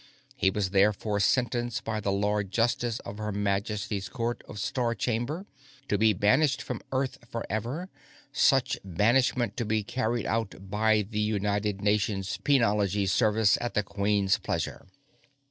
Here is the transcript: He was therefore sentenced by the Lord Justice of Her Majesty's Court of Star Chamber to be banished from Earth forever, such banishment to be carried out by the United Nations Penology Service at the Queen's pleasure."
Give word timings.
He 0.35 0.49
was 0.49 0.71
therefore 0.71 1.19
sentenced 1.19 1.83
by 1.83 1.99
the 1.99 2.11
Lord 2.11 2.49
Justice 2.49 2.97
of 3.01 3.19
Her 3.19 3.31
Majesty's 3.31 4.09
Court 4.09 4.41
of 4.47 4.57
Star 4.57 4.95
Chamber 4.95 5.45
to 5.89 5.95
be 5.99 6.11
banished 6.11 6.59
from 6.59 6.81
Earth 6.91 7.19
forever, 7.29 7.87
such 8.33 8.79
banishment 8.83 9.55
to 9.57 9.63
be 9.63 9.83
carried 9.83 10.25
out 10.25 10.55
by 10.71 11.03
the 11.07 11.19
United 11.19 11.81
Nations 11.83 12.39
Penology 12.43 13.07
Service 13.07 13.59
at 13.61 13.75
the 13.75 13.83
Queen's 13.83 14.39
pleasure." 14.39 14.87